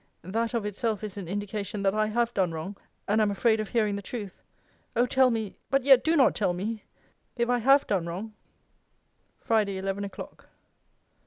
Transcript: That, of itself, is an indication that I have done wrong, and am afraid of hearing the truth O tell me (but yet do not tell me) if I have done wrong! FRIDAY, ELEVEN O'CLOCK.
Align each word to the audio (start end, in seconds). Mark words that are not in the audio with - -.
That, 0.23 0.55
of 0.55 0.65
itself, 0.65 1.03
is 1.03 1.15
an 1.17 1.27
indication 1.27 1.83
that 1.83 1.93
I 1.93 2.07
have 2.07 2.33
done 2.33 2.51
wrong, 2.51 2.75
and 3.07 3.21
am 3.21 3.29
afraid 3.29 3.59
of 3.59 3.69
hearing 3.69 3.95
the 3.97 4.01
truth 4.01 4.41
O 4.95 5.05
tell 5.05 5.29
me 5.29 5.57
(but 5.69 5.83
yet 5.83 6.03
do 6.03 6.15
not 6.15 6.33
tell 6.33 6.53
me) 6.53 6.83
if 7.35 7.49
I 7.51 7.59
have 7.59 7.85
done 7.85 8.07
wrong! 8.07 8.33
FRIDAY, 9.41 9.77
ELEVEN 9.77 10.03
O'CLOCK. 10.05 10.47